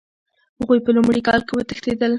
[0.59, 2.09] هغوی په لومړي کال کې وتښتېدل.